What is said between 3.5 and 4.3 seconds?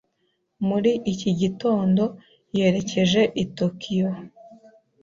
Tokiyo.